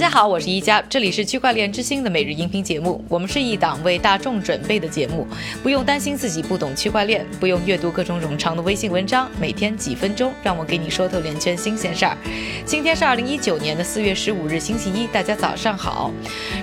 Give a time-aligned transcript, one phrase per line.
[0.00, 3.04] 大家好，我是一加，这里是区块链之星的每日音频节目。
[3.06, 5.26] 我们是一档为大众准备的节目，
[5.62, 12.16] 不用担心自己不懂区块链，不用阅读各种冗长的微信文章，每天几分钟，让我给你说透链圈新鲜事儿。
[12.64, 16.10] 今天是二零一九年的四月十五日，星期一，大家早上好。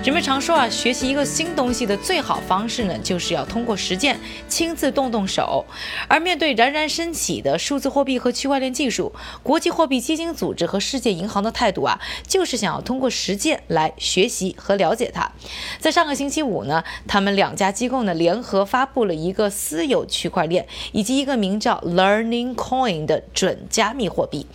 [0.02, 4.18] 人们常说啊，学习一个新东西的最好方式呢，就是要通过实践，
[4.48, 5.64] 亲自动动手。
[6.08, 9.12] 而面对冉冉升起的数字货币和区块链技术，
[9.44, 15.30] 国际货币基金组织和世界银行的态度啊，就是想要通过实实践来学习和了解它。
[15.78, 24.46] 在上个星期五呢，他们两家机构呢联合发布了一个私有区块链以及一个名叫 Learning Coin 的准加密货币。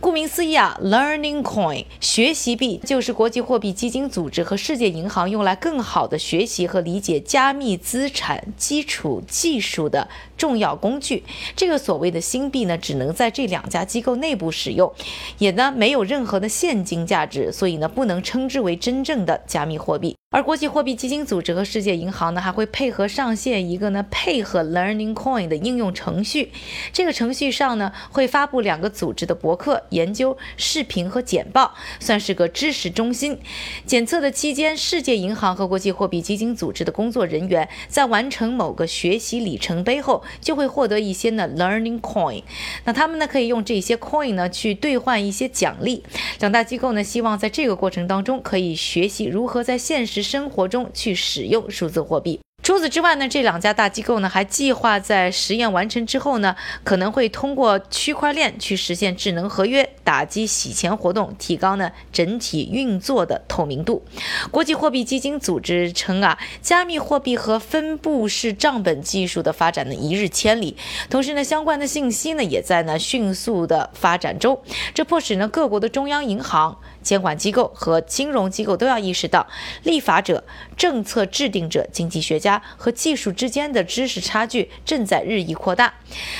[0.00, 11.22] 顾名思义啊，Learning Coin 学习币就是国际货币基金组织和世界银行用来更好的学习和理解加密资产基础技术的重要工具。
[11.54, 14.90] 这个所谓的新币呢，只能在这两家机构内部使用，
[15.36, 20.16] 也呢没有任何的现金价值，所以呢不能称之为真正的加密货币。
[20.32, 26.50] 而国际货币基金组织和世界银行呢，还会配合上线一个呢配合 Learning Coin 的应用程序。
[26.90, 33.38] 这个程序上呢，会发布两个组织的博客、研究、视频和简报，算是个知识中心。
[33.84, 42.42] 检测的期间，世界银行和国际货币基金组织的工作人员在完成某个学习里程碑后，就会获得一些呢 Learning Coin。
[42.86, 46.02] 那他们呢，可以用这些 Coin 呢去兑换一些奖励。
[46.40, 50.21] 两大机构呢，希望在这个过程当中可以学习如何在现实。
[50.22, 52.40] 生活中去使用数字货币。
[52.62, 64.04] 除此之外呢，这两家大机构呢还计划在实验完成之后呢，可能会通过区块链去实现智能合约，打击洗钱活动，提高呢整体运作的透明度。
[64.52, 70.76] 国际货币基金组织称啊，加密货币和分布式账本技术的发展呢一日千里，
[71.10, 74.62] 同时呢相关的信息呢也在呢迅速的发展中，
[74.94, 76.78] 这迫使呢各国的中央银行。
[77.02, 79.46] 监管机构和金融机构都要意识到，
[79.82, 80.42] 立法者、
[80.76, 85.92] 政策制定者、经济学家和技术之间的知识差距正在日益扩大。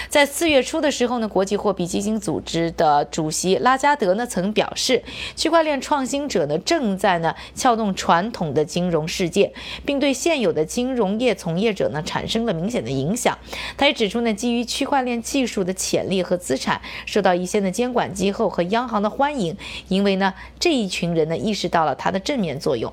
[0.09, 5.03] 在四月初的时候呢，国际货币基金组织的主席拉加德呢曾表示，
[5.35, 9.53] 区块链创新者呢正在呢撬动传统的金融世界，
[9.85, 13.37] 并对现有的金融业从业者呢产生了明显的影响。
[13.77, 19.57] 他也指出呢，基于区块链技术的潜力和资产受到一些的监管机构和央行的欢迎，
[19.89, 20.33] 因为呢。
[20.63, 22.93] 这一群人呢，意识到了它的正面作用。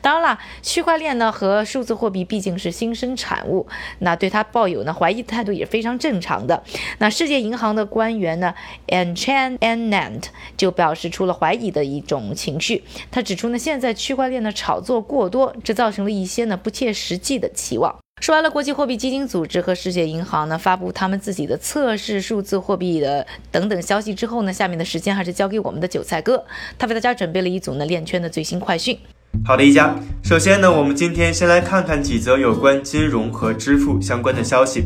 [0.00, 3.66] 当然了，区块链呢和数字货币毕竟是新生产物，
[3.98, 6.62] 那对它抱有呢怀疑态度也非常正常的。
[6.96, 8.54] 那世界银行的官员呢
[8.86, 10.22] ，Anchan Anand
[10.56, 12.84] 就表示出了怀疑的一种情绪。
[13.10, 17.94] 他指出呢，现在区块链的炒作过多，这造成了一些呢不切实际的期望。
[18.20, 26.44] 说完了国际货币基金组织和世界银行呢发布他们自己的测试数字货币的等等消息之后呢，下面的时间还是交给我们的韭菜哥，
[26.78, 28.98] 他为大家准备了一组呢链圈的最新快讯。
[29.42, 34.84] 好的，一家，首先呢，我们今天先来看看几则有关金融和支付相关的消息。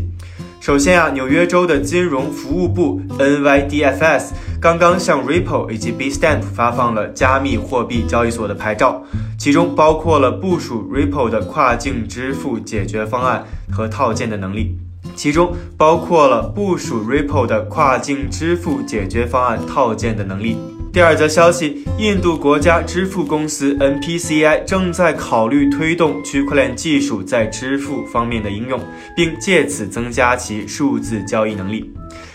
[0.65, 9.03] 首先啊，纽约州的金融服务部 NYDFS 刚刚向 Ripple 以及 BStamp 发放了加密货币交易所的牌照，
[9.39, 14.79] 其中包括了部署 Ripple 的跨境支付解决方案和套件的能力，
[15.15, 20.57] 其中包括了部署 Ripple 的跨境支付解决方案套件的能力。
[20.95, 28.81] 第二则消息，印度国家支付公司 NPCI 正在考虑推动区块链技术在支付方面的应用，
[29.17, 31.93] 并借此增加其数字交易能力。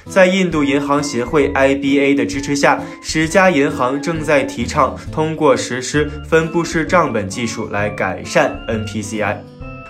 [0.07, 9.37] 在印度银行协会 IBA 的支持下，十家银行正在提倡通过实施分布式账本技术来改善 NPCI。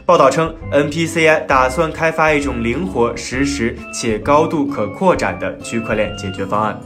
[0.06, 6.80] 报道称，NPCI 打算开发一种灵活、实时且高度可扩展的区块链解决方案。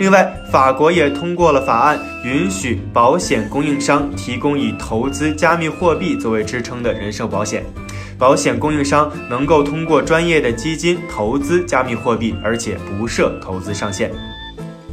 [0.00, 7.62] 另外，法国也通过了法案，允许保险供应商提供以投资加密货币作为支撑的人寿保险。
[8.18, 14.10] 保险供应商能够通过专业的基金投资加密货币，而且不设投资上限。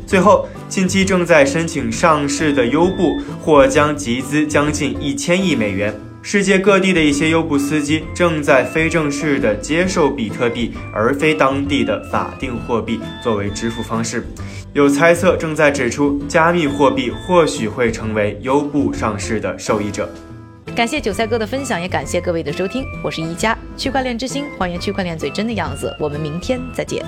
[0.06, 5.98] 最后，近期正在申请上市的优步或将集资将近一千亿美元。
[6.30, 14.28] 世界各地的一些优步司机正在非正式的接受比特币，而非当地的法定货币作为支付方式。
[14.74, 20.10] 有猜测正在指出，加密货币或许会成为优步上市的受益者。
[20.76, 22.84] 感谢韭菜哥的分享，也感谢各位的收听。
[23.02, 25.96] 我是一加区块链之星，还原区块链最真的样子。
[25.98, 27.06] 我们明天再见。